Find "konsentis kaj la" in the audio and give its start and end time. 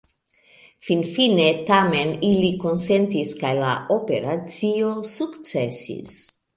2.65-3.77